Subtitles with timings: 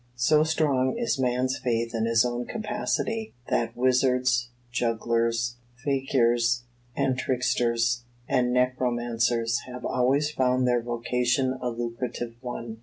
[0.15, 6.63] So strong is man's faith in his own capacity, that wizards, jugglers, fakirs
[6.95, 12.79] and tricksters, and necromancers have always found their vocation a lucrative one.